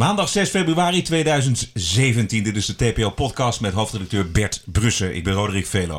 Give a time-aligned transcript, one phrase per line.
[0.00, 2.42] Maandag 6 februari 2017.
[2.42, 5.14] Dit is de TPO-podcast met hoofdredacteur Bert Brussen.
[5.14, 5.98] Ik ben Roderick Velo.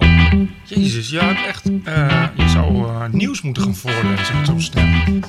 [0.66, 1.66] Jezus, je hebt echt...
[1.66, 5.20] eh, je zou eh, nieuws moeten gaan voorlezen met zo'n stem.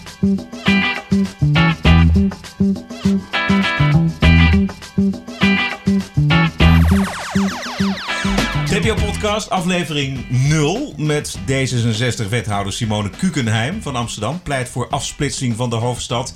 [8.65, 10.95] TPO-podcast, aflevering 0.
[10.97, 14.43] Met D66-wethouder Simone Kukenheim van Amsterdam.
[14.43, 16.35] Pleit voor afsplitsing van de hoofdstad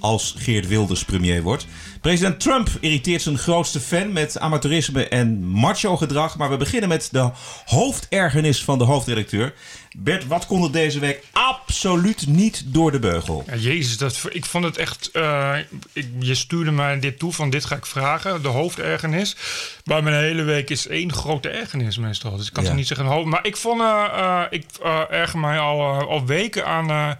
[0.00, 1.66] als Geert Wilders premier wordt.
[2.00, 6.36] President Trump irriteert zijn grootste fan met amateurisme en macho-gedrag.
[6.36, 7.30] Maar we beginnen met de
[7.64, 9.54] hoofdergernis van de hoofdredacteur.
[9.98, 13.44] Bert, wat kon er deze week absoluut niet door de beugel?
[13.46, 15.10] Ja, jezus, dat, ik vond het echt...
[15.12, 15.56] eh,
[15.92, 18.42] ik, je stuurde mij dit toe van dit ga ik vragen.
[18.42, 19.36] De hoofdergernis.
[19.84, 22.36] Maar mijn hele week is één grote ergernis meestal.
[22.36, 22.68] Dus ik kan Ja.
[22.68, 23.28] het niet zeggen.
[23.28, 23.80] Maar ik vond...
[23.80, 24.64] eh, ik
[25.10, 27.16] erger mij al, al weken aan...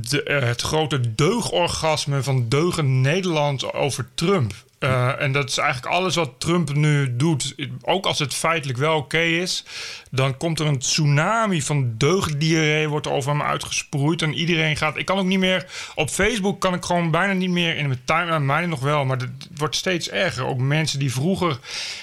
[0.00, 4.63] de, eh, het grote deugorgasme van deugend Nederland over Trump.
[4.84, 7.54] Eh, en dat is eigenlijk alles wat Trump nu doet.
[7.82, 9.64] Ook als het feitelijk wel oké is,
[10.10, 14.22] dan komt er een tsunami van deugddiarree wordt er over hem uitgesproeid.
[14.22, 14.96] En iedereen gaat.
[14.96, 15.66] Ik kan ook niet meer.
[15.94, 18.38] Op Facebook kan ik gewoon bijna niet meer in mijn timeline.
[18.38, 20.46] Mij nog wel, maar het wordt steeds erger.
[20.46, 21.58] Ook mensen die vroeger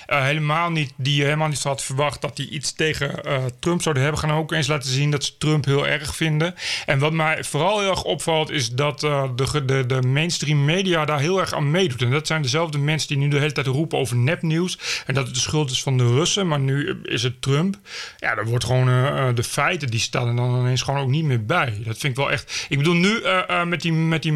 [0.06, 0.94] eh, helemaal niet.
[0.96, 4.22] die helemaal niet had verwacht dat die iets tegen eh, Trump zouden hebben.
[4.22, 6.56] gaan ook eens laten zien dat ze Trump heel erg vinden.
[6.86, 11.06] En wat mij vooral heel erg opvalt, is dat eh, de, de, de mainstream media
[11.06, 12.02] daar heel erg aan meedoet.
[12.02, 15.04] En dat zijn dezelfde mensen die nu de hele tijd roepen over nepnieuws.
[15.06, 17.78] En dat het de schuld is van de Russen, maar nu is het Trump.
[18.18, 21.10] Ja, dan wordt gewoon eh, eh, de feiten die staan er dan ineens gewoon ook
[21.10, 21.74] niet meer bij.
[21.86, 22.66] Dat vind ik wel echt.
[22.70, 24.34] Ik bedoel, nu eh, met die, met die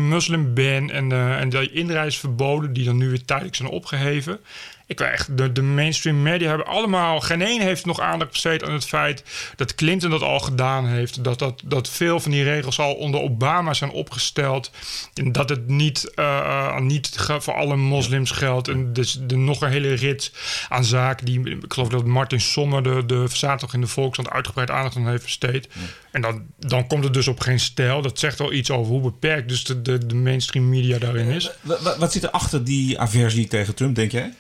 [0.90, 4.40] en, en de inreisverboden die dan nu weer tijdelijk zijn opgeheven.
[4.88, 7.20] Ik weet echt, de, de mainstream media hebben allemaal.
[7.22, 9.24] Geen één heeft nog aandacht besteed aan het feit
[9.56, 11.24] dat Clinton dat al gedaan heeft.
[11.24, 14.72] Dat, dat, dat veel van die regels al onder Obama zijn opgesteld.
[15.14, 18.68] En dat het niet, eh, eh, niet voor alle moslims geldt.
[18.68, 20.32] En dus de, nog een hele rit
[20.70, 21.26] aan zaken.
[21.26, 25.08] Die, ik geloof dat Martin Sommer, de, de zaterdag in de Volkskrant, uitgebreid aandacht aan
[25.08, 25.68] heeft besteed.
[26.12, 28.02] En dan, dan komt het dus op geen stijl.
[28.02, 31.52] Dat zegt wel iets over hoe beperkt dus de, de, de mainstream media daarin is.
[31.62, 34.34] Wa- wa- Wat zit er achter die aversie tegen Trump, denk jij?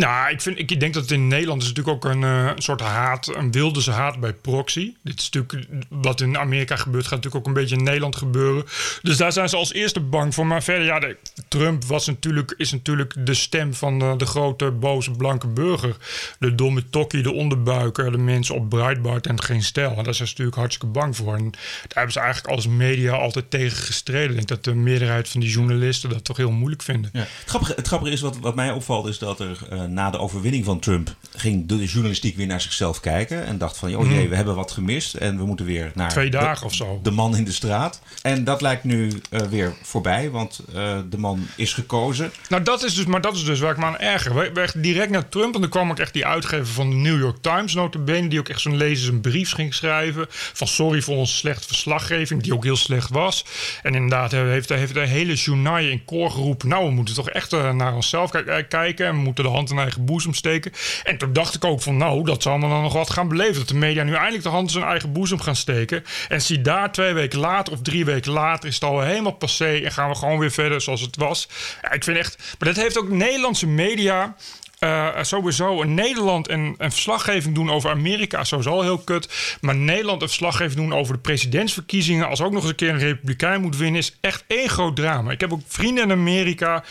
[0.00, 2.80] Nou, ik, vind, ik denk dat het in Nederland is natuurlijk ook een eh, soort
[2.80, 4.94] haat, een wilde haat bij proxy.
[5.02, 8.64] Dit is natuurlijk wat in Amerika gebeurt, gaat natuurlijk ook een beetje in Nederland gebeuren.
[9.02, 10.46] Dus daar zijn ze als eerste bang voor.
[10.46, 11.14] Maar verder, ja,
[11.48, 15.96] Trump was natuurlijk, is natuurlijk de stem van de grote boze blanke burger.
[16.38, 19.96] De domme tokkie, de onderbuiker, de mensen op Breitbart en geen stijl.
[19.96, 21.34] En daar zijn ze natuurlijk hartstikke bang voor.
[21.34, 24.28] En daar hebben ze eigenlijk als media altijd tegen gestreden.
[24.30, 27.10] Ik denk dat de meerderheid van die journalisten dat toch heel moeilijk vinden.
[27.12, 30.18] Het, grappige, het grappige is, wat, wat mij opvalt, is dat er eh, na de
[30.18, 33.46] overwinning van Trump ging de journalistiek weer naar zichzelf kijken.
[33.46, 35.14] En dacht van, oh jee, we hebben wat gemist.
[35.14, 37.00] En we moeten weer naar Twee de- dagen of zo.
[37.02, 38.00] de man in de straat.
[38.22, 42.32] En dat lijkt nu eh, weer voorbij, want eh, de man is gekozen.
[42.48, 44.34] Nou, dat is dus, maar dat is dus waar ik me aan erger.
[44.34, 46.96] We, we echt direct naar Trump, en dan kwam ook echt die uitgever van de
[46.96, 51.00] New York Times, notabene, die ook echt zo'n lezers een brief ging schrijven van sorry
[51.02, 53.44] voor onze slechte verslaggeving, die ook heel slecht was.
[53.82, 57.30] En inderdaad eh, heeft, heeft de hele journaal in koor geroepen, nou, we moeten toch
[57.30, 60.34] echt eh, naar onszelf ki- eh, kijken en we moeten de hand in eigen boezem
[60.34, 60.72] steken.
[61.04, 63.54] En toen dacht ik ook van, nou, dat zal me dan nog wat gaan beleven,
[63.54, 66.04] dat de media nu eindelijk de hand in zijn eigen boezem gaan steken.
[66.28, 69.80] En zie daar twee weken later of drie weken later is het al helemaal passé
[69.84, 71.48] en gaan we gewoon weer verder zoals het was.
[71.90, 74.36] Ik vind echt, maar dat heeft ook Nederlandse media.
[74.78, 79.56] eh, sowieso in Nederland en een verslaggeving doen over Amerika sowieso heel kut.
[79.60, 82.28] Maar Nederland een verslaggeving doen over de presidentsverkiezingen...
[82.28, 84.00] als ook nog eens een keer een republikein moet winnen...
[84.00, 85.30] is echt één groot drama.
[85.30, 86.84] Ik heb ook vrienden in Amerika...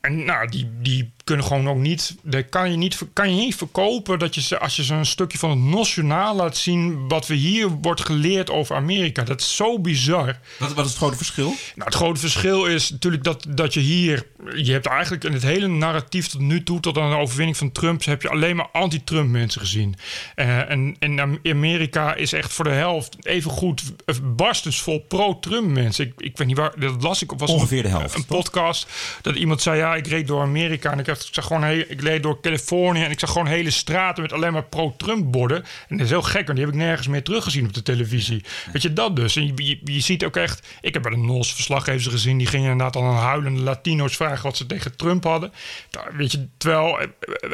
[0.00, 2.14] En nou, die, die kunnen gewoon ook niet.
[2.22, 5.06] Dat kan je niet, kan je niet verkopen dat je ze, als je ze een
[5.06, 7.08] stukje van het nationaal laat zien.
[7.08, 9.22] wat we hier wordt geleerd over Amerika.
[9.22, 10.38] Dat is zo bizar.
[10.58, 11.46] Wat, wat is het grote verschil?
[11.46, 11.56] Nou,
[11.88, 14.26] het grote verschil is natuurlijk dat, dat je hier.
[14.56, 17.72] Je hebt eigenlijk in het hele narratief tot nu toe, tot aan de overwinning van
[17.72, 19.94] Trump, heb je alleen maar anti-Trump mensen gezien.
[20.34, 23.82] Eh, en in Am- Amerika is echt voor de helft even goed
[24.22, 26.06] barstens vol pro-Trump mensen.
[26.06, 28.24] Ik, ik weet niet waar, dat las ik op was Ongeveer de een- helft, Een
[28.26, 28.38] toch?
[28.38, 28.86] podcast
[29.22, 32.00] dat iemand zei: Ja, ik reed door Amerika en ik, ik zag gewoon heel, ik
[32.02, 35.64] reed door Californië en ik zag gewoon hele straten met alleen maar pro-Trump borden.
[35.88, 38.44] En dat is heel gek, want die heb ik nergens meer teruggezien op de televisie.
[38.72, 39.36] Weet je dat dus?
[39.36, 40.66] En je, je, ziet ook echt.
[40.80, 44.56] Ik heb bij de NOS verslaggevers gezien, die gingen inderdaad aan huilende Latino's vragen wat
[44.56, 45.52] ze tegen Trump hadden.
[45.90, 47.06] Daar, weet je, terwijl eh,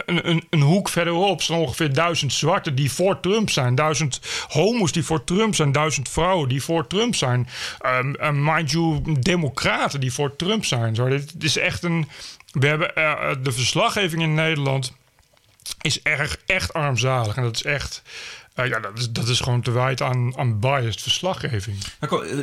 [0.07, 4.93] een, een, een hoek verderop staan ongeveer duizend zwarten die voor Trump zijn, duizend homo's
[4.93, 7.49] die voor Trump zijn, duizend vrouwen die voor Trump zijn.
[7.79, 10.95] Ehm, en mind you, democraten die voor Trump zijn.
[10.95, 12.09] Zo, dit is echt een.
[12.53, 14.93] We hebben eh, de verslaggeving in Nederland
[15.81, 17.37] is erg, echt armzalig.
[17.37, 18.03] En dat is echt.
[18.57, 21.77] Uh, ja, dat is, dat is gewoon te wijd aan, aan biased verslaggeving.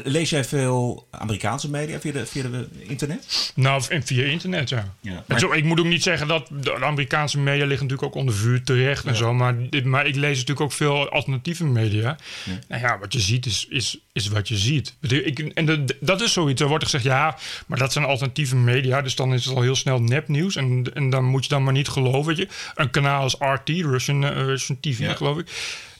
[0.03, 3.51] Lees jij veel Amerikaanse media via de, via de internet?
[3.56, 4.94] Nou, via internet, ja.
[5.01, 5.39] ja maar...
[5.39, 8.63] zo, ik moet ook niet zeggen dat de Amerikaanse media liggen natuurlijk ook onder vuur
[8.63, 9.33] terecht en zo.
[9.33, 12.17] Maar, maar ik lees natuurlijk ook veel alternatieve media.
[12.45, 12.59] Ja.
[12.67, 14.95] Nou ja, wat je ziet is, is, is wat je ziet.
[15.01, 16.61] Ik, en de, dat is zoiets.
[16.61, 19.01] Er wordt gezegd, ja, maar dat zijn alternatieve media.
[19.01, 20.56] Dus dan is het al heel snel nepnieuws.
[20.56, 22.35] En, en dan moet je dan maar niet geloven.
[22.35, 22.47] Weet je.
[22.75, 25.47] Een kanaal als RT, Russian, uh, Russian TV, geloof ik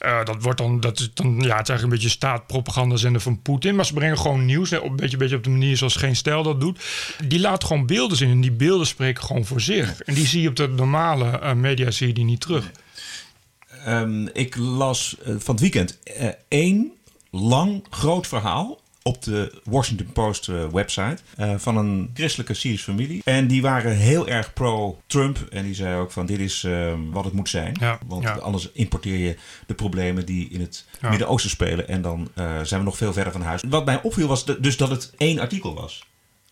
[0.06, 3.42] uh, dat wordt dan, dat is dan, ja, het is eigenlijk een beetje staatpropagandazender van
[3.42, 3.76] Poetin.
[3.76, 6.44] Maar ze brengen gewoon nieuws, op, een beetje, beetje op de manier zoals Geen Stijl
[6.44, 6.80] dat doet.
[7.28, 10.02] Die laat gewoon beelden zien en die beelden spreken gewoon voor zich.
[10.02, 12.72] En die zie je op de normale uh, media zie je die niet terug.
[13.88, 15.98] Um, ik las uh, van het weekend
[16.48, 16.92] één
[17.30, 23.22] lang groot verhaal op de Washington Post uh, website uh, van een christelijke Syrische familie.
[23.24, 25.38] En die waren heel erg pro-Trump.
[25.50, 27.76] En die zei ook van dit is uh, wat het moet zijn.
[27.80, 28.34] Ja, Want ja.
[28.34, 29.36] anders importeer je
[29.66, 31.10] de problemen die in het ja.
[31.10, 31.88] Midden-Oosten spelen.
[31.88, 33.64] En dan uh, zijn we nog veel verder van huis.
[33.70, 36.08] Wat mij opviel was dus dat het één artikel was.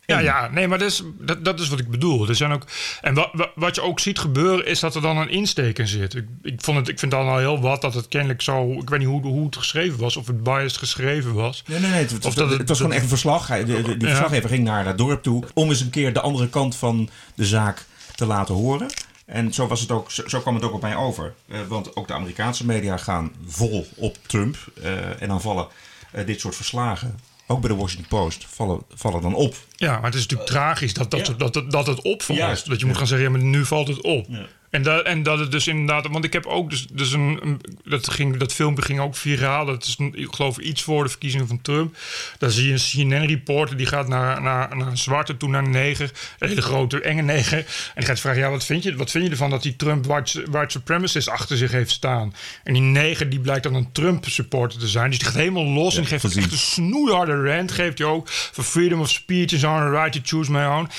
[0.08, 2.28] Ja, ja, nee, maar dat is, dat, dat is wat ik bedoel.
[2.28, 2.64] Er zijn ook,
[3.02, 6.16] en wat, wat je ook ziet gebeuren, is dat er dan een insteek in zit.
[6.16, 8.72] Ik, ik, vond het, ik vind dan al heel wat dat het kennelijk zo.
[8.72, 11.64] Ik weet niet hoe, hoe het geschreven was, of het biased geschreven was.
[11.68, 12.00] Nee, nee, nee.
[12.00, 13.48] Het, of dat het, het was gewoon echt een verslag.
[13.48, 16.50] De, de, die verslaggever ging naar dat dorp toe om eens een keer de andere
[16.50, 18.88] kant van de zaak te laten horen.
[19.26, 21.34] En zo, was het ook, zo, kwam het ook op mij over.
[21.48, 24.58] Uh, want ook de Amerikaanse media gaan vol op Trump.
[24.84, 25.68] Uh, en dan vallen
[26.16, 29.56] uh, dit soort verslagen ook bij de Washington Post, vallen, vallen dan op.
[29.76, 32.68] Ja, maar het is natuurlijk tragisch dat, dat, dat, dat, dat, het opvalt.
[32.68, 34.28] Dat je moet gaan zeggen, ja, maar nu valt het op.
[34.70, 38.10] En, dat, en dat het dus inderdaad, want ik heb ook dus, dus een, dat,
[38.10, 39.66] ging, dat filmpje ging ook viraal.
[39.66, 41.98] Dat is, ik geloof, iets voor de verkiezingen van Trump.
[42.38, 45.70] Daar zie je een CNN-reporter die gaat naar, naar, naar een zwarte, toen naar een
[45.70, 47.58] neger, een hele grote, enge neger.
[47.58, 47.66] En
[47.96, 50.46] die gaat vragen: ja, wat vind je, wat vind je ervan dat die Trump white,
[50.50, 52.34] white supremacist achter zich heeft staan?
[52.64, 55.10] En die neger die blijkt dan een Trump-supporter te zijn.
[55.10, 57.72] Dus die gaat helemaal los en geeft echt een snoeiharde rant.
[57.72, 60.90] Geeft hij ook voor freedom of speech is on a right to choose my own.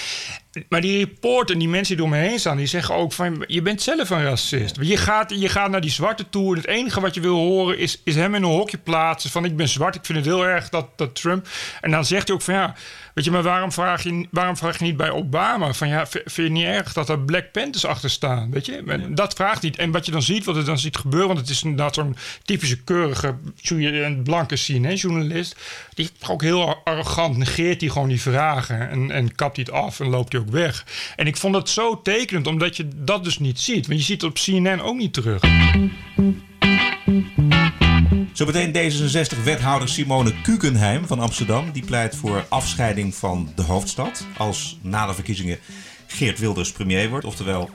[0.68, 3.44] Maar die reporter en die mensen die door me heen staan, die zeggen ook van
[3.46, 4.76] je bent zelf een racist.
[4.80, 7.78] Je gaat, je gaat naar die zwarte toe en het enige wat je wil horen
[7.78, 10.46] is, is hem in een hokje plaatsen van ik ben zwart, ik vind het heel
[10.46, 11.48] erg dat, dat Trump.
[11.80, 12.74] En dan zegt hij ook van ja,
[13.18, 16.34] Weet je, maar waarom vraag je, waarom vraag je niet bij Obama van ja, vind
[16.34, 18.50] je niet erg dat er Black Panthers achter staan?
[18.50, 19.76] Weet je, dat vraagt niet.
[19.76, 22.16] En wat je dan ziet, wat er dan ziet gebeuren, want het is inderdaad zo'n
[22.44, 23.34] typische keurige
[24.22, 25.56] blanke CNN-journalist,
[25.94, 30.00] die ook heel arrogant negeert die gewoon die vragen en, en kapt die het af
[30.00, 30.86] en loopt hij ook weg.
[31.16, 33.86] En ik vond het zo tekenend, omdat je dat dus niet ziet.
[33.86, 35.42] Want je ziet het op CNN ook niet terug.
[38.32, 41.72] Zo meteen D66-wethouder Simone Kukenheim van Amsterdam.
[41.72, 44.26] Die pleit voor afscheiding van de hoofdstad.
[44.36, 45.58] Als na de verkiezingen
[46.06, 47.24] Geert Wilders premier wordt.
[47.24, 47.70] Oftewel,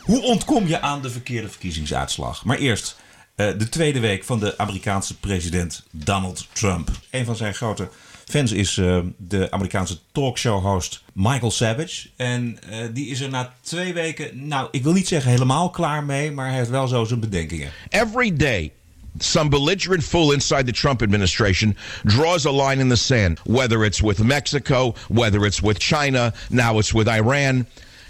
[0.00, 2.44] hoe ontkom je aan de verkeerde verkiezingsuitslag?
[2.44, 2.96] Maar eerst
[3.36, 6.90] uh, de tweede week van de Amerikaanse president Donald Trump.
[7.10, 7.88] Een van zijn grote
[8.24, 12.08] fans is uh, de Amerikaanse talkshow-host Michael Savage.
[12.16, 16.04] En uh, die is er na twee weken, nou, ik wil niet zeggen helemaal klaar
[16.04, 17.70] mee, maar hij heeft wel zo zijn bedenkingen.
[17.88, 18.72] Every day
[19.18, 24.00] some belligerent fool inside the Trump administration draws a line in the sand, whether it's
[24.00, 27.66] with Mexico, whether it's with China, now it's with Iran.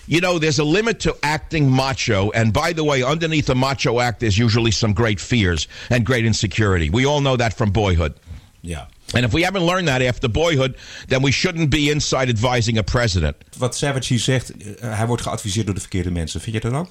[0.07, 2.31] You know, there's a limit to acting macho.
[2.31, 6.25] And by the way, underneath a macho act, there's usually some great fears and great
[6.25, 6.91] insecurity.
[6.91, 8.15] We all know that from boyhood.
[8.63, 8.87] Yeah.
[9.15, 10.77] And if we haven't learned that after boyhood,
[11.09, 13.37] then we shouldn't be inside advising a president.
[13.59, 16.41] Wat Savage hier zegt, eh, hij wordt geadviseerd door de verkeerde mensen.
[16.41, 16.89] Vind je dat ook?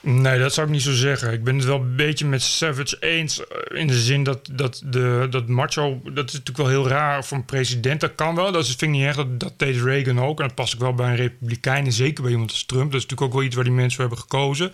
[0.00, 1.32] Nee, dat zou ik niet zo zeggen.
[1.32, 3.46] Ik ben het wel een beetje met Savage eens.
[3.46, 6.00] Eh, in de zin dat, dat, de, dat macho.
[6.04, 8.00] Dat is natuurlijk wel heel raar voor een president.
[8.00, 8.52] Dat kan wel.
[8.52, 9.16] Dat is, vind ik niet echt.
[9.16, 10.40] Dat, dat deed Reagan ook.
[10.40, 11.84] En dat past ook wel bij een republikein.
[11.84, 12.90] En zeker bij iemand als Trump.
[12.92, 14.72] Dat is natuurlijk ook wel iets waar die mensen hebben gekozen.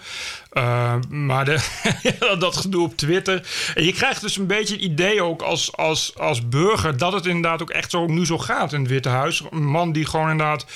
[0.53, 1.59] Uh, maar de,
[2.39, 3.47] dat gedoe op Twitter.
[3.75, 6.97] En je krijgt dus een beetje het idee ook als, als, als burger.
[6.97, 9.43] dat het inderdaad ook echt zo nu zo gaat in het Witte Huis.
[9.51, 10.67] Een man die gewoon inderdaad.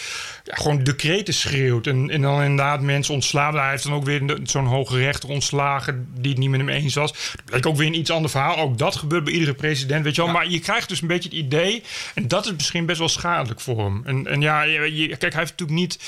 [0.49, 1.87] Ja, gewoon decreten schreeuwt.
[1.87, 3.55] En, en dan inderdaad mensen ontslaan.
[3.55, 6.95] Hij heeft dan ook weer zo'n hoge rechter ontslagen die het niet met hem eens
[6.95, 7.13] was.
[7.13, 8.57] Dat bleek ook weer een iets ander verhaal.
[8.57, 10.33] Ook dat gebeurt bij iedere president, weet je wel.
[10.33, 11.83] Maar je krijgt dus een beetje het idee,
[12.15, 14.03] en dat is misschien best wel schadelijk voor hem.
[14.05, 15.99] En, en ja, je, kijk, hij heeft natuurlijk niet...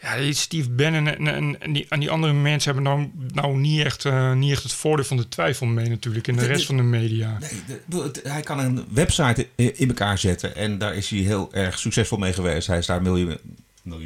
[0.00, 3.84] Ja, Steve Bannon en, en, en, die, en die andere mensen hebben nou, nou niet,
[3.84, 6.76] echt, uh, niet echt het voordeel van de twijfel mee natuurlijk in de, rest van
[6.76, 7.38] de media.
[7.86, 12.18] Nee, hij kan een website in elkaar zetten en daar is hij heel erg succesvol
[12.18, 12.66] mee geweest.
[12.66, 13.38] Hij is daar miljoen,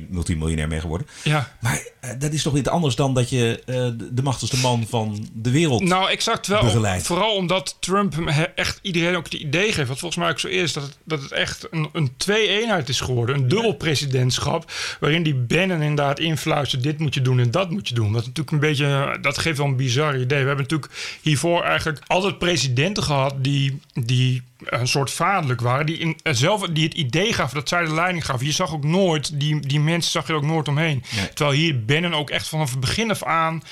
[0.08, 1.06] multimiljonair mee geworden.
[1.24, 1.52] Ja.
[1.60, 5.50] Maar dat is toch niet anders dan dat je uh, de machtigste man van de
[5.50, 6.62] wereld Nou, exact wel.
[7.04, 8.14] Vooral omdat Trump
[8.54, 11.22] echt iedereen ook het idee geeft, wat volgens mij ook zo is, dat het, dat
[11.22, 13.36] het echt een, een twee-eenheid is geworden.
[13.36, 17.88] Een dubbel presidentschap, waarin die Bannon inderdaad influistert, dit moet je doen en dat moet
[17.88, 18.12] je doen.
[18.12, 20.40] Dat, natuurlijk een beetje, dat geeft wel een bizar idee.
[20.40, 25.86] We hebben natuurlijk hiervoor eigenlijk altijd presidenten gehad die, die een soort vaderlijk waren.
[25.86, 28.42] Die, in, zelf, die het idee gaf dat zij de leiding gaf.
[28.42, 31.04] Je zag ook nooit, die, die mensen zag je ook nooit omheen.
[31.34, 33.62] Terwijl hier Bannon ook echt vanaf het begin af aan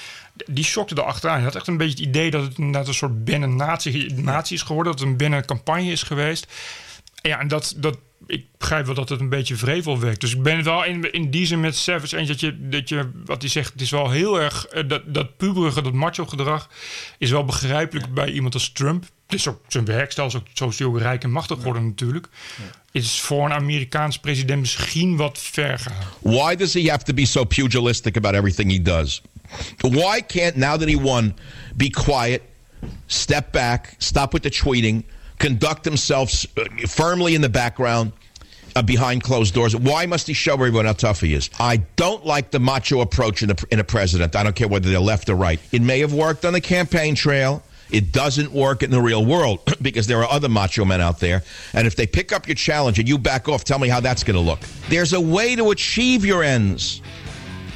[0.46, 1.38] die shockte er achteraan.
[1.38, 4.92] Je had echt een beetje het idee dat het inderdaad een soort binnen-natie is geworden.
[4.92, 6.52] Dat het een binnen-campagne is geweest.
[7.22, 10.20] Ja, en dat, dat, ik begrijp wel dat het een beetje vrevel werkt.
[10.20, 12.88] Dus ik ben het wel in, in die zin met Savage eens dat je, dat
[12.88, 16.26] je, wat hij zegt, het is wel heel erg, eh, dat, dat puberige, dat macho
[16.26, 16.68] gedrag
[17.18, 19.04] is wel begrijpelijk bij iemand als Trump.
[19.28, 22.28] Het is ook zijn werkstijl, is ook rijk en machtig geworden natuurlijk.
[22.92, 25.92] Is voor een Amerikaans president misschien wat ver gaan.
[26.20, 29.22] Why does he have to be so pugilistic about everything he does?
[29.80, 31.34] Why can't, now that he won,
[31.74, 32.40] be quiet,
[33.06, 35.04] step back, stop with the tweeting,
[35.36, 38.12] conduct himself uh, firmly in the background,
[38.76, 39.76] uh, behind closed doors.
[39.76, 41.50] Why must he show everyone how tough he is?
[41.58, 44.34] I don't like the macho approach in a, in a president.
[44.34, 45.60] I don't care whether they're left or right.
[45.70, 47.62] It may have worked on the campaign trail.
[47.90, 51.42] It doesn't work in the real world because there are other macho men out there.
[51.72, 54.22] And if they pick up your challenge and you back off, tell me how that's
[54.22, 54.60] going to look.
[54.88, 57.02] There's a way to achieve your ends.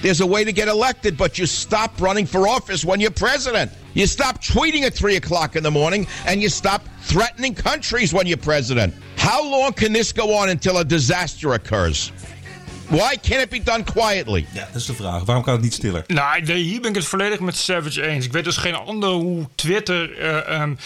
[0.02, 3.71] There's a way to get elected, but you stop running for office when you're president.
[3.95, 8.26] You stop tweeting at 3 o'clock in the morning, and you stop threatening countries when
[8.26, 8.95] you're president.
[9.16, 12.11] How long can this go on until a disaster occurs?
[12.92, 14.46] Why can't it be done quietly?
[14.52, 15.25] Ja, dat is de vraag.
[15.25, 16.04] Waarom kan het niet stiller?
[16.06, 18.25] Nou, hier ben ik het volledig met Savage eens.
[18.25, 20.18] Ik weet dus geen ander hoe Twitter...
[20.18, 20.78] Uh, um,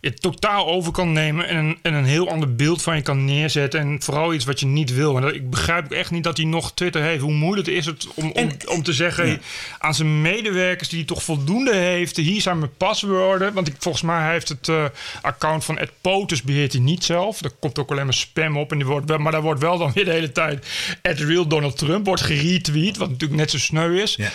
[0.00, 3.24] je totaal over kan nemen en een, en een heel ander beeld van je kan
[3.24, 3.80] neerzetten.
[3.80, 5.16] En vooral iets wat je niet wil.
[5.16, 7.22] En ik begrijp ook echt niet dat hij nog Twitter heeft.
[7.22, 9.40] Hoe moeilijk is het om, om, om te zeggen
[9.78, 12.16] aan zijn medewerkers die hij toch voldoende heeft.
[12.16, 13.52] Hier zijn mijn paswoorden.
[13.52, 14.84] Want ik, volgens mij heeft het uh,
[15.22, 17.42] account van Ed POTUS beheert hij niet zelf.
[17.42, 18.72] Er komt ook alleen maar spam op.
[18.72, 20.66] En die wordt, maar daar wordt wel dan weer de hele tijd
[21.02, 22.96] Ed Real Donald Trump wordt geretweet.
[22.96, 24.14] Wat natuurlijk net zo sneu is.
[24.14, 24.30] Ja.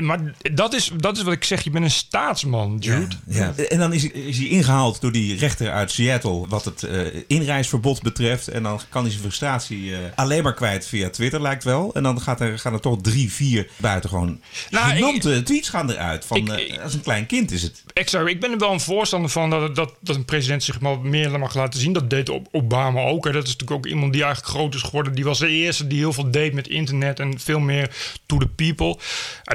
[0.00, 0.20] Maar
[0.52, 1.62] dat is, dat is wat ik zeg.
[1.62, 3.16] Je bent een staatsman, Jude.
[3.26, 6.46] Ja, En dan is, is hij ingehaald door die rechter uit Seattle.
[6.48, 8.48] Wat het uh, inreisverbod betreft.
[8.48, 11.94] En dan kan hij zijn frustratie uh, alleen maar kwijt via Twitter, lijkt wel.
[11.94, 16.24] En dan gaat er, gaan er toch drie, vier buitengewoon nou, tweets gaan eruit.
[16.24, 17.82] Van, ik, als een klein kind is het.
[17.92, 18.28] Exact.
[18.28, 21.38] Ik ben er wel een voorstander van dat, dat, dat een president zich maar meer
[21.38, 21.92] mag laten zien.
[21.92, 23.24] Dat deed Obama ook.
[23.24, 23.32] Hè.
[23.32, 25.14] Dat is natuurlijk ook iemand die eigenlijk groot is geworden.
[25.14, 28.48] Die was de eerste die heel veel deed met internet en veel meer to the
[28.48, 28.98] people.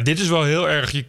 [0.04, 0.92] Dit is wel heel erg.
[0.92, 1.06] Je,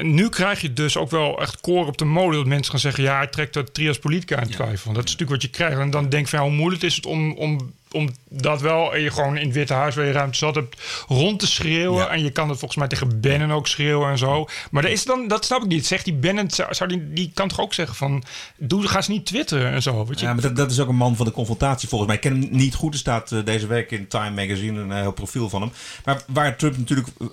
[0.00, 2.36] nu krijg je dus ook wel echt koor op de molen.
[2.36, 4.92] Dat mensen gaan zeggen: ja, hij trekt dat trias politica in twijfel.
[4.92, 5.78] Dat is natuurlijk wat je krijgt.
[5.78, 9.10] En dan denk je van hoe moeilijk is het om, om om dat wel je
[9.10, 10.76] gewoon in het Witte Huis waar je ruimte zat hebt
[11.08, 12.10] rond te schreeuwen.
[12.10, 14.46] En je kan het volgens mij tegen Bannon ook schreeuwen en zo.
[14.70, 15.86] Maar dat, is dan, dat snap ik niet.
[15.86, 18.24] Zegt die Bannon, zou die, die kan toch ook zeggen van,
[18.56, 20.06] doe, ga eens niet twitteren en zo.
[20.06, 20.26] Weet je?
[20.26, 22.18] Ja, maar dat, dat is ook een man van de confrontatie volgens mij.
[22.18, 22.92] Ik ken hem niet goed.
[22.92, 25.72] Er staat uh, deze week in Time Magazine een heel profiel van hem.
[26.04, 27.28] Maar waar Trump natuurlijk uh,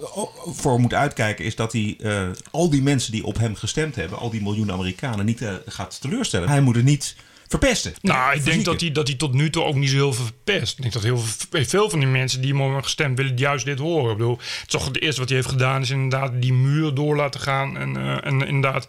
[0.45, 4.17] voor moet uitkijken is dat hij uh, al die mensen die op hem gestemd hebben,
[4.17, 6.49] al die miljoenen Amerikanen, niet gaat teleurstellen.
[6.49, 7.15] Hij moet er niet
[7.51, 7.93] verpesten.
[8.01, 10.25] Nou, ik denk dat hij, dat hij tot nu toe ook niet zo heel veel
[10.25, 10.75] verpest.
[10.75, 13.79] Ik denk dat heel veel, van die mensen die hem hebben gestemd willen juist dit
[13.79, 14.11] horen.
[14.11, 17.15] Ik bedoel, het toch het eerste wat hij heeft gedaan is inderdaad die muur door
[17.15, 17.77] laten gaan.
[17.77, 18.87] En, uh, en inderdaad,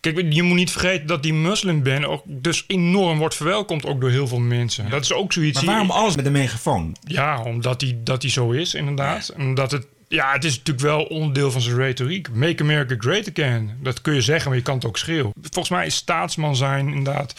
[0.00, 4.10] kijk, je moet niet vergeten dat die moslimban ook dus enorm wordt verwelkomd ook door
[4.10, 4.90] heel veel mensen.
[4.90, 5.62] Dat is ook zoiets.
[5.62, 6.96] Maar waarom alles met een megafoon?
[7.06, 9.28] Ja, omdat hij, dat hij zo is inderdaad.
[9.28, 12.30] En dat het ja, het is natuurlijk wel onderdeel van zijn retoriek.
[12.30, 13.78] Make America Great Again.
[13.82, 15.32] Dat kun je zeggen, maar je kan het ook schreeuwen.
[15.42, 17.34] Volgens mij is staatsman zijn inderdaad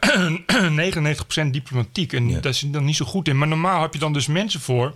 [1.46, 2.12] 99% diplomatiek.
[2.12, 2.40] En ja.
[2.40, 3.38] daar is dan niet zo goed in.
[3.38, 4.94] Maar normaal heb je dan dus mensen voor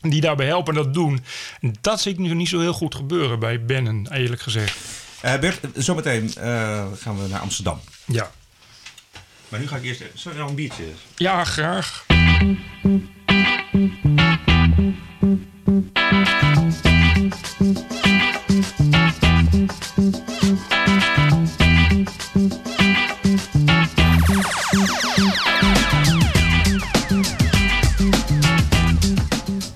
[0.00, 1.24] die daarbij helpen en dat doen.
[1.60, 4.76] En dat zie ik nu niet zo heel goed gebeuren bij Bennen, eerlijk gezegd.
[5.24, 7.80] Uh, Bert, zometeen uh, gaan we naar Amsterdam.
[8.04, 8.30] Ja.
[9.48, 10.02] Maar nu ga ik eerst...
[10.36, 10.84] Nog een biertje?
[11.16, 12.06] Ja, graag.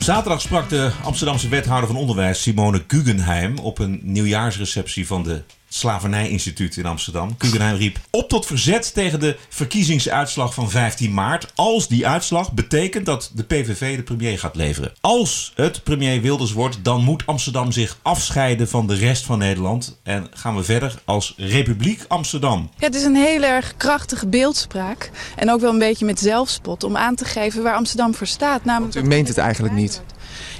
[0.05, 5.43] Sa Zaterdag sprak de Amsterdamse wethouder van onderwijs Simone Guggenheim op een nieuwjaarsreceptie van de
[5.69, 7.35] Slavernijinstituut in Amsterdam.
[7.39, 11.53] Guggenheim riep op tot verzet tegen de verkiezingsuitslag van 15 maart.
[11.55, 14.93] Als die uitslag betekent dat de PVV de premier gaat leveren.
[15.01, 19.99] Als het premier Wilders wordt, dan moet Amsterdam zich afscheiden van de rest van Nederland.
[20.03, 22.71] En gaan we verder als Republiek Amsterdam.
[22.79, 25.11] Ja, het is een heel erg krachtige beeldspraak.
[25.37, 28.65] En ook wel een beetje met zelfspot om aan te geven waar Amsterdam voor staat.
[28.65, 30.03] Namelijk u meent het eigenlijk niet.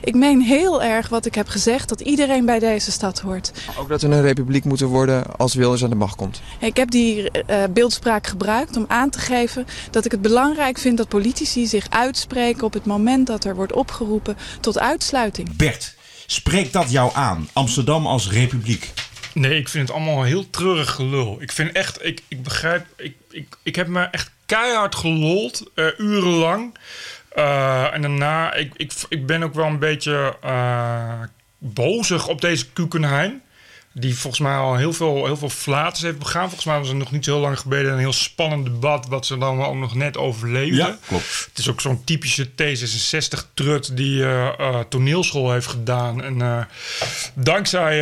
[0.05, 3.53] Ik meen heel erg wat ik heb gezegd, dat iedereen bij deze stad hoort.
[3.79, 6.43] Ook dat we een republiek moeten worden als Wilders aan de macht komt.
[6.61, 10.97] Ik heb die uh, beeldspraak gebruikt om aan te geven dat ik het belangrijk vind
[10.97, 15.57] dat politici zich uitspreken op het moment dat er wordt opgeroepen tot uitsluiting.
[15.57, 15.95] Bert,
[16.27, 17.49] spreekt dat jou aan?
[17.53, 18.93] Amsterdam als republiek?
[19.35, 21.37] Nee, ik vind het allemaal heel treurig gelul.
[21.41, 25.99] Ik vind echt, ik, ik begrijp, ik, ik, ik heb me echt keihard gelold, uh,
[25.99, 26.79] urenlang.
[27.37, 31.21] Uh, en daarna, ik, ik, ik ben ook wel een beetje uh,
[31.59, 33.43] bozig op deze Kukenheim.
[33.97, 36.45] Die volgens mij al heel veel, heel veel flaters heeft begaan.
[36.45, 39.07] Volgens mij was er nog niet heel lang geleden een heel spannend debat.
[39.07, 40.77] wat ze dan wel nog net overleefde.
[40.77, 41.47] Ja, klopt.
[41.49, 46.23] Het is ook zo'n typische T66-trut die uh, uh, toneelschool heeft gedaan.
[46.23, 46.59] En uh,
[47.35, 47.93] dankzij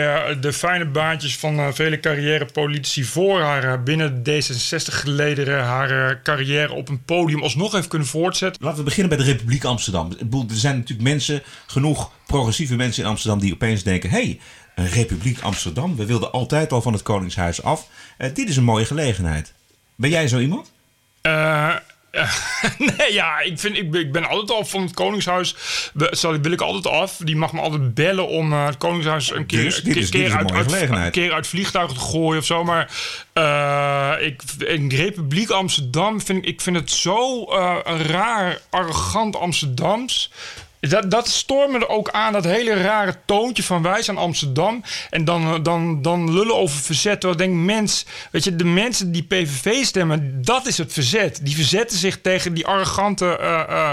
[0.40, 5.64] de fijne baantjes van vele carrièrepolitici voor haar binnen de D66-gelederen.
[5.64, 8.64] haar carrière op een podium alsnog heeft kunnen voortzetten.
[8.64, 10.10] Laten we beginnen bij de Republiek Amsterdam.
[10.30, 13.40] Er zijn natuurlijk mensen, genoeg progressieve mensen in Amsterdam.
[13.40, 14.22] die opeens denken: hé.
[14.22, 14.40] Hey,
[14.74, 15.96] een republiek Amsterdam.
[15.96, 17.88] We wilden altijd al van het Koningshuis af.
[18.18, 19.52] Uh, dit is een mooie gelegenheid.
[19.96, 20.72] Ben jij zo iemand?
[21.22, 21.74] Uh,
[22.96, 25.56] nee, ja, ik, vind, ik, ben, ik ben altijd al van het Koningshuis.
[26.20, 27.16] Wil ik altijd af.
[27.16, 30.20] Die mag me altijd bellen om uh, het Koningshuis een keer, dus, dit is, keer,
[30.20, 32.64] dit is uit, uit, een keer uit vliegtuigen te gooien of zo.
[32.64, 32.90] Maar
[34.22, 37.76] ik, in Republiek Amsterdam vind ik, ik vind het zo uh,
[38.06, 40.30] raar, arrogant Amsterdams.
[40.88, 44.82] Dat, dat er ook aan, dat hele rare toontje van wij zijn Amsterdam.
[45.10, 47.20] En dan, dan, dan lullen over verzet.
[47.20, 51.40] Terwijl ik denk, mens, weet je, de mensen die PVV stemmen, dat is het verzet.
[51.42, 53.92] Die verzetten zich tegen die arrogante uh, uh,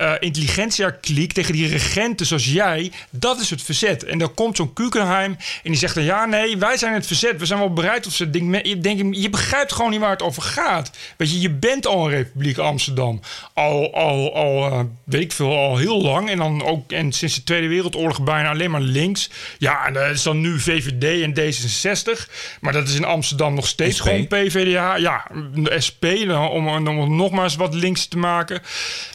[0.00, 2.92] uh, intelligentia-kliek, tegen die regenten zoals jij.
[3.10, 4.04] Dat is het verzet.
[4.04, 7.38] En dan komt zo'n Kukenheim en die zegt dan, ja, nee, wij zijn het verzet.
[7.38, 10.22] We zijn wel bereid of ze denk, je, denk, je begrijpt gewoon niet waar het
[10.22, 10.90] over gaat.
[11.16, 13.20] Weet je, je bent al een Republiek Amsterdam.
[13.54, 16.26] Al, al, al weet ik veel, al heel lang.
[16.28, 19.30] En dan ook en sinds de Tweede Wereldoorlog bijna alleen maar links.
[19.58, 22.30] Ja, en dat is dan nu VVD en D66.
[22.60, 24.02] Maar dat is in Amsterdam nog steeds SP.
[24.02, 24.96] gewoon PVDA.
[24.96, 28.60] Ja, de SP, om, om, om nog maar eens wat links te maken.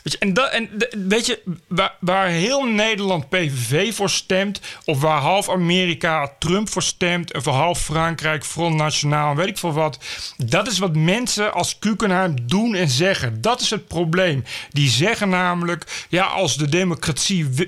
[0.04, 0.70] Weet je, en, dat, en
[1.08, 4.62] weet je, waar, waar heel Nederland PVV voor stemt...
[4.86, 7.34] of waar half Amerika Trump voor stemt...
[7.34, 9.98] of half Frankrijk Front Nationaal, weet ik veel wat...
[10.38, 13.42] dat is wat mensen als Kukenheim doen en zeggen.
[13.42, 14.44] Dat is het probleem.
[14.70, 17.02] Die zeggen namelijk, ja, als de democratie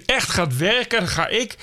[0.06, 1.56] echt gaat werken, ga ik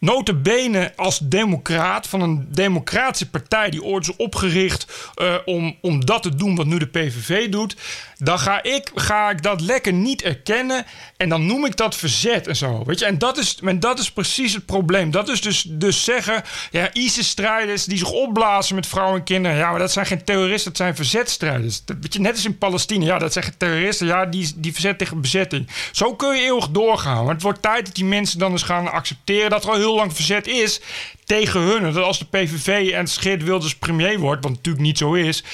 [0.00, 6.22] notabene als democraat van een democratische partij die ooit is opgericht uh, om, om dat
[6.22, 7.76] te doen wat nu de PVV doet,
[8.18, 12.46] dan ga ik, ga ik dat lekker niet erkennen en dan noem ik dat verzet
[12.46, 12.84] en zo.
[12.84, 13.04] Weet je?
[13.04, 15.10] En dat is, en dat is precies het probleem.
[15.10, 19.70] Dat is dus, dus zeggen, ja, ISIS-strijders die zich opblazen met vrouwen en kinderen, ja,
[19.70, 21.82] maar dat zijn geen terroristen, dat zijn verzetstrijders.
[22.00, 24.98] Weet je, net als in Palestina, ja, dat zijn geen terroristen, ja, die, die verzet
[24.98, 25.68] tegen bezetting.
[25.92, 27.28] Zo kun je eeuwig doorgaan.
[27.28, 30.12] Het wordt tijd dat die mensen dan eens gaan accepteren dat er al heel lang
[30.12, 30.80] verzet is
[31.30, 31.82] tegen hun.
[31.82, 35.44] Dat als de PVV en Geert Wilders premier wordt, wat natuurlijk niet zo is,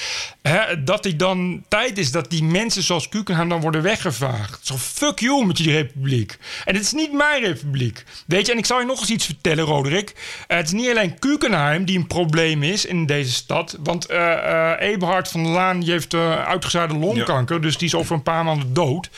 [0.41, 4.59] hè, dat die dan tijd is dat die mensen zoals Kukenheim dan worden weggevaagd.
[4.61, 6.37] Zo fuck you met die republiek.
[6.65, 8.03] En het is niet mijn republiek.
[8.27, 10.13] Weet je, en ik zal je nog eens iets vertellen, Roderick.
[10.15, 13.77] Uh, het is niet alleen Kukenheim die een probleem is in deze stad.
[13.83, 17.55] Want uh, uh, Eberhard van der Laan die heeft uitgezaaide longkanker.
[17.55, 17.61] Ja.
[17.61, 19.09] Dus die is over een paar maanden dood.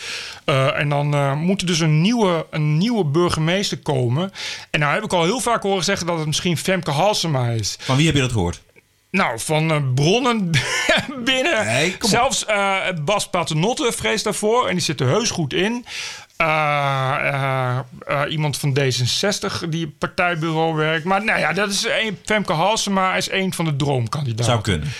[0.76, 4.32] en dan moet er dus een nieuwe, een nieuwe burgemeester komen.
[4.70, 7.76] En nou heb ik al heel vaak horen zeggen dat het misschien Femke Halsema is.
[7.80, 8.62] Van wie heb je dat gehoord?
[9.12, 10.52] Nou, van uh, bronnen
[11.24, 11.66] binnen.
[11.66, 14.68] Nee, Zelfs uh, Bas Paternotte vreest daarvoor.
[14.68, 15.86] En die zit er heus goed in.
[16.42, 17.80] Uh,
[18.30, 21.06] iemand van D66 die partijbureau werkt.
[21.06, 24.46] Maar nou ja, dat is een, Femke Halsema is een van de droomkandidaten.
[24.46, 24.92] Zou kunnen.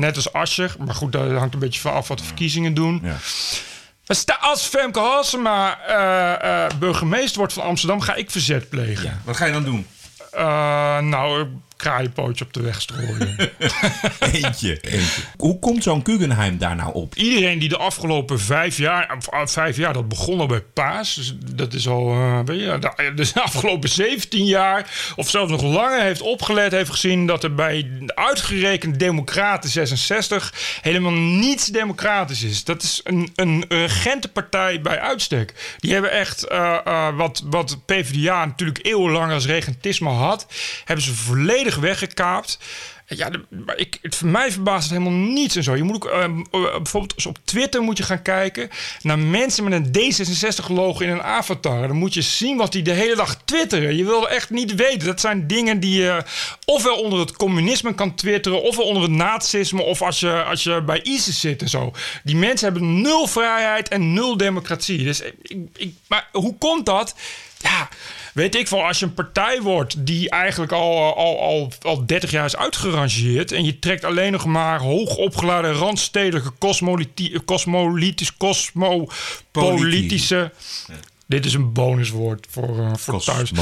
[0.00, 0.74] Net als Ascher.
[0.78, 3.00] Maar goed, dat hangt een beetje van af wat de verkiezingen doen.
[3.02, 3.16] Ja.
[4.40, 5.78] Als Femke Halsema
[6.78, 8.00] burgemeester wordt van Amsterdam...
[8.00, 9.04] ga ik verzet plegen.
[9.04, 9.20] Ja.
[9.24, 9.86] Wat ga je dan doen?
[10.34, 11.46] Uh, nou,
[11.84, 13.36] kraaienpootje op de weg strooien.
[14.32, 15.22] eentje, eentje.
[15.36, 17.14] Hoe komt zo'n Guggenheim daar nou op?
[17.14, 21.14] Iedereen die de afgelopen vijf jaar, vijf jaar, dat begon al bij Paas.
[21.14, 25.62] Dus dat is al, uh, weet je, dus de afgelopen 17 jaar, of zelfs nog
[25.62, 32.64] langer, heeft opgelet, heeft gezien dat er bij uitgerekend Democraten 66 helemaal niets democratisch is.
[32.64, 35.76] Dat is een, een regentenpartij bij uitstek.
[35.78, 40.46] Die hebben echt uh, uh, wat, wat PvdA natuurlijk eeuwenlang als regentisme had,
[40.84, 42.58] hebben ze volledig weggekaapt.
[43.06, 43.40] Ja, de,
[43.76, 45.76] ik, het, voor mij verbaast het helemaal niets en zo.
[45.76, 48.70] Je moet ook, uh, bijvoorbeeld op Twitter moet je gaan kijken
[49.02, 51.88] naar mensen met een D66-logo in een avatar.
[51.88, 53.96] Dan moet je zien wat die de hele dag twitteren.
[53.96, 55.06] Je wil echt niet weten.
[55.06, 56.22] Dat zijn dingen die je
[56.64, 60.82] ofwel onder het communisme kan twitteren, ofwel onder het nazisme, of als je, als je
[60.82, 61.92] bij ISIS zit en zo.
[62.22, 65.04] Die mensen hebben nul vrijheid en nul democratie.
[65.04, 67.14] Dus ik, ik, maar hoe komt dat?
[67.64, 67.88] ja,
[68.34, 72.30] weet ik wel, als je een partij wordt die eigenlijk al, al, al, al 30
[72.30, 73.52] jaar is uitgerangeerd.
[73.52, 80.52] en je trekt alleen nog maar hoogopgeladen, randstedelijke, cosmoliti- cosmolitis, cosmopolitische.
[81.26, 83.52] Dit is een bonuswoord voor, eh, voor thuis.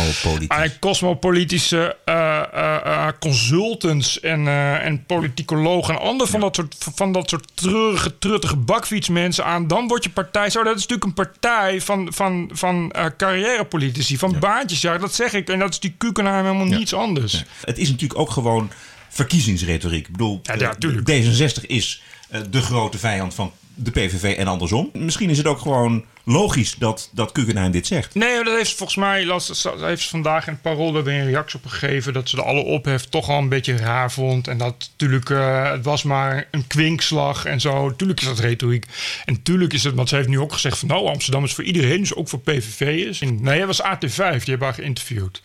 [0.49, 4.49] Ah, cosmopolitische eh, eh, consultants en,
[4.83, 9.67] en politicologen en andere van, dat soort, van dat soort treurige, truttige bakfietsmensen aan.
[9.67, 10.63] Dan wordt je partij zo.
[10.63, 14.81] Dat is natuurlijk een partij van, van, van carrièrepolitici, van baantjes.
[14.81, 15.49] Ja, dat zeg ik.
[15.49, 16.77] En dat is die Kukenheim helemaal Ja.
[16.79, 17.45] niets anders.
[17.65, 18.71] Het is natuurlijk ook gewoon
[19.09, 20.07] verkiezingsretoriek.
[20.07, 21.09] Ik bedoel, Ja, ja, eh, tuurlijk.
[21.11, 22.03] D66 is
[22.51, 24.91] de grote vijand van de PVV en andersom.
[24.93, 28.15] Misschien is het ook gewoon logisch dat, dat Kukenheim dit zegt.
[28.15, 31.27] Nee, dat heeft volgens mij, las, dat heeft vandaag in het Parool daar weer een
[31.27, 32.13] reactie op gegeven.
[32.13, 34.49] Dat ze de alle ophef toch al een beetje raar vond.
[34.49, 37.97] En dat natuurlijk, eh, het was maar een kwinkslag en zo.
[37.97, 38.87] Tuurlijk is dat retoriek.
[39.25, 41.65] En tuurlijk is het, want ze heeft nu ook gezegd van nou, Amsterdam is voor
[41.65, 43.21] iedereen, dus ook voor PVV'ers.
[43.21, 45.41] Nee, dat was AT5, die hebben haar geïnterviewd.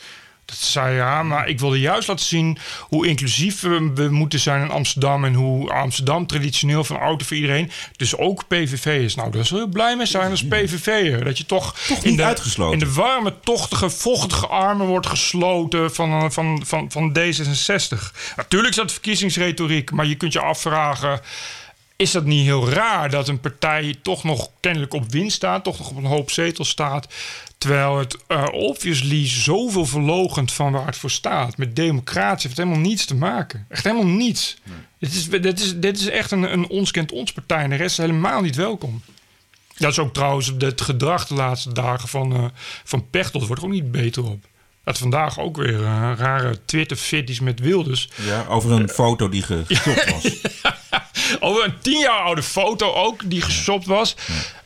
[0.48, 4.62] Dat zei ja, maar ik wilde juist laten zien hoe inclusief we, we moeten zijn
[4.62, 5.26] in Amsterdam.
[5.26, 7.72] En hoe Amsterdam traditioneel van auto voor iedereen.
[7.96, 9.16] Dus ook PVV is.
[9.16, 11.24] Nou, daar zou je blij mee zijn als PVV'er.
[11.24, 12.74] Dat je toch, Toch in, de, uitgesloten.
[12.74, 18.12] in de warme, tochtige, vochtige armen wordt gesloten van, eh, van, van, van D66.
[18.36, 21.22] Natuurlijk is dat verkiezingsretoriek, maar je kunt je afvragen.
[21.96, 25.78] Is dat niet heel raar dat een partij toch nog kennelijk op winst staat, toch
[25.78, 27.08] nog op een hoop zetels staat,
[27.58, 31.58] terwijl het eh, obviously zoveel verlogend van waar het voor staat.
[31.58, 33.66] Met democratie heeft helemaal niets te maken.
[33.70, 34.58] Echt helemaal niets.
[35.00, 37.76] Dit, is, dit, is, dit is echt een, een ons kent ons partij en de
[37.76, 39.02] rest is helemaal niet welkom.
[39.78, 42.46] Dat is ook trouwens het gedrag de laatste dagen van, eh
[42.84, 44.46] van Pechtold wordt er ook niet beter op.
[44.84, 48.10] Dat vandaag ook weer eh, rare Twitter-fitties met Wilders.
[48.16, 50.42] Ja, over een foto die gestopt was.
[51.40, 54.16] Over een tien jaar oude foto ook, die geshopt was.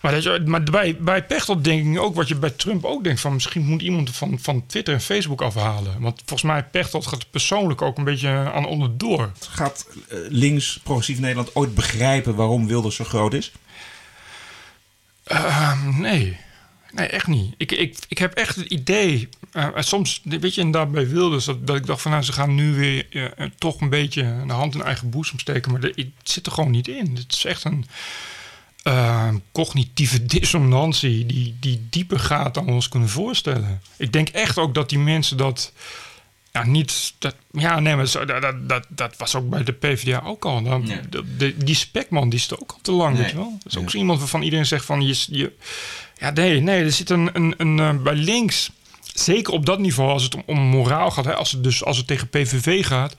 [0.02, 3.04] Maar, dat je, maar bij, bij Pechtold denk ik ook wat je bij Trump ook
[3.04, 3.19] denkt...
[3.19, 6.00] van misschien moet iemand van, van Twitter en Facebook afhalen.
[6.00, 9.32] Want volgens mij Pechtold gaat er persoonlijk ook een beetje aan onderdoor.
[9.50, 13.52] Gaat eh, links, progressief Nederland ooit begrijpen waarom Wilders zo groot is?
[15.24, 16.38] Ehm, nee.
[16.93, 17.54] Nee, echt niet.
[17.58, 19.30] Ik, ik, ik heb echt het idee...
[19.51, 21.45] eh, soms, weet je, en daarbij Wilders...
[21.45, 24.43] Dat, dat ik dacht van, nou, ze gaan nu weer eh, eh, toch een beetje...
[24.47, 25.71] de hand in eigen boezem steken.
[25.71, 27.15] Maar de- het zit er gewoon niet in.
[27.15, 27.86] Het is echt een
[28.84, 31.25] eh, cognitieve dissonantie...
[31.25, 33.82] Die, die dieper gaat dan we ons kunnen voorstellen.
[33.97, 35.73] Ik denk echt ook dat die mensen dat...
[36.54, 37.13] Ja, niet.
[37.19, 40.63] Dat, ja, nee, maar zo- dat, dat, dat, was ook bij de PvdA ook al.
[40.63, 41.01] Dan, Ja.
[41.10, 43.21] de, de- die spekman die is er ook al te lang, Nee.
[43.21, 43.58] weet je wel.
[43.63, 45.51] Dat is ook zo iemand waarvan iedereen zegt van je, je
[46.21, 48.71] ja, nee, nee, er zit een, een, een eh, bij links,
[49.13, 51.97] zeker op dat niveau, als het om, om moraal gaat, hè, als het dus als
[51.97, 53.15] het tegen PVV gaat,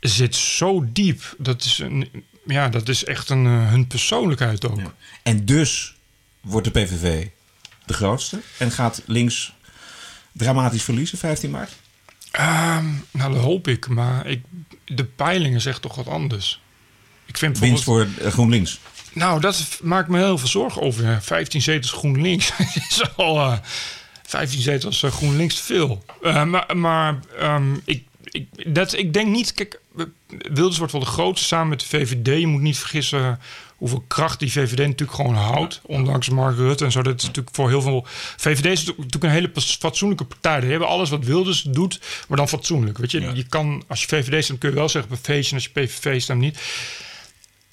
[0.00, 1.34] zit zo diep.
[1.38, 4.78] Dat is een, ja, dat is echt een eh, hun persoonlijkheid ook.
[4.78, 4.94] Ja.
[5.22, 5.94] En dus
[6.40, 7.26] wordt de PVV
[7.86, 9.54] de grootste en gaat links
[10.32, 11.72] dramatisch verliezen 15 maart?
[12.30, 14.44] Ehm, nou, dat hoop ik, maar ik,
[14.84, 16.60] de peilingen zeggen toch wat anders.
[17.26, 18.80] Ik vind Winst voor eh, GroenLinks.
[19.16, 21.18] Nou, dat maakt me heel veel zorgen over.
[21.22, 22.52] 15 zetels GroenLinks
[22.88, 23.58] is al eh
[24.22, 26.04] 15 zetels eh, GroenLinks te veel.
[26.22, 29.54] Eh, maar maar ehm, ik, ik, dat, ik denk niet...
[29.54, 29.80] Kijk,
[30.28, 32.40] Wilders wordt wel de grootste samen met de VVD.
[32.40, 33.40] Je moet niet vergissen
[33.76, 35.80] hoeveel kracht die VVD natuurlijk gewoon houdt.
[35.82, 37.02] Ondanks Mark Rutte en zo.
[37.02, 38.06] Dat is natuurlijk voor heel veel...
[38.36, 40.60] VVD is natuurlijk een hele fatsoenlijke partij.
[40.60, 42.98] Die hebben alles wat Wilders doet, maar dan fatsoenlijk.
[42.98, 43.30] Weet je, Ja.
[43.34, 45.56] je kan, als je VVD stemt, kun je wel zeggen een feestje.
[45.56, 46.58] En als je PVV stemt, niet.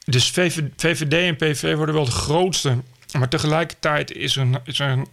[0.06, 2.78] Dus VV VVD en PVV worden wel de grootste.
[3.18, 5.08] Maar tegelijkertijd is er, een, is er een,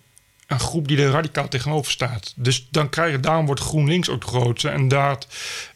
[0.46, 2.32] een groep die er radicaal tegenover staat.
[2.36, 4.68] Dus dan krijg je, daarom wordt GroenLinks ook de grootste.
[4.68, 5.26] En dat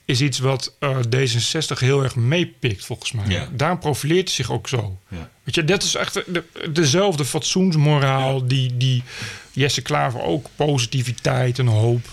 [0.05, 3.29] is iets wat eh, D66 heel erg meepikt, volgens mij.
[3.29, 3.49] Ja.
[3.53, 4.99] Daarom profileert hij zich ook zo.
[5.09, 5.31] Ja.
[5.43, 9.03] Weet je, dat is echt de, dezelfde fatsoensmoraal die, die
[9.53, 10.47] Jesse Klaver ook.
[10.57, 12.07] Positiviteit en hoop.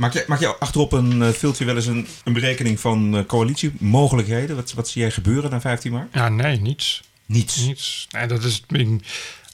[0.00, 3.24] Maak je, maak je achterop een uh, filmpje wel eens een, een berekening van uh,
[3.26, 4.56] coalitiemogelijkheden?
[4.56, 6.08] Wat, wat zie jij gebeuren na 15 maart?
[6.14, 7.02] Ja, nee, niets.
[7.26, 7.56] Niets.
[7.56, 8.06] Niets.
[8.10, 8.62] Nee, dat is.
[8.68, 8.88] Ik,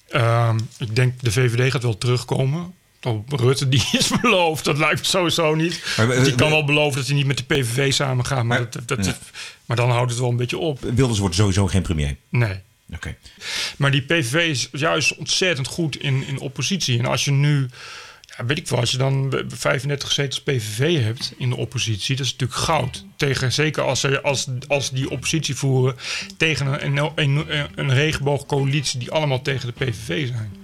[0.09, 2.75] ehm, ik denk de VVD gaat wel terugkomen.
[3.03, 5.95] Oh, Rutte die is beloofd, dat lijkt me sowieso niet.
[5.97, 8.71] Maar, die kan wel beloven dat hij niet met de PVV samen gaat, maar, Maar-
[8.71, 9.17] dat, dat, ja.
[9.65, 10.81] maar dan houdt het wel een beetje op.
[10.81, 12.17] Wilders wordt sowieso geen premier.
[12.29, 12.61] Nee.
[12.95, 13.17] Oké.
[13.77, 16.99] Maar die PVV is juist ontzettend goed in, in oppositie.
[16.99, 17.69] En als je nu,
[18.37, 22.27] ja, weet ik wel, als je dan 35 zetels PVV hebt in de oppositie, dat
[22.27, 23.05] is natuurlijk goud.
[23.17, 25.97] Tegen, zeker als, ze, als, als die oppositie voeren
[26.37, 30.57] tegen een, een, een, regenboogcoalitie die allemaal tegen de PVV zijn.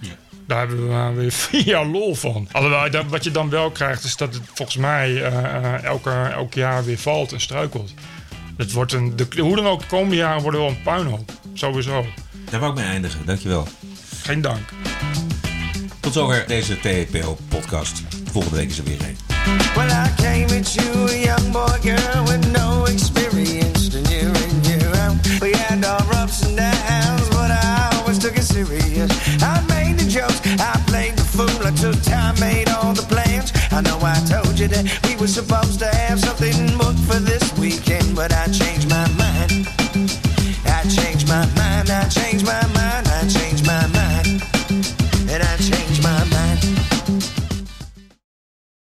[0.47, 2.49] Daar hebben we maar weer vier jaar lol van.
[2.53, 6.55] Alhoewel, wat je dan wel krijgt, is dat het volgens mij eh, eh, elke, elk
[6.55, 7.95] jaar weer valt en struikelt.
[8.57, 11.33] Het wordt een, de, hoe dan ook, de komende jaren worden wel een puinhoop.
[11.55, 12.07] Sowieso.
[12.51, 13.27] Daar wou ik mee eindigen.
[13.27, 13.69] Dankjewel.
[14.23, 14.69] Geen dank.
[16.12, 18.03] Tot zover deze TPO-podcast.
[18.33, 19.16] Volgende week is er weer een.
[19.75, 24.61] Well, I came at you, a young boy, girl, with no experience to year in,
[24.70, 25.40] year out.
[25.40, 29.11] We had our ups and downs, but I always took it serious.
[29.42, 33.53] I made the jokes, I played the fool, I took time, made all the plans.
[33.70, 36.72] I know I told you that we were supposed to have something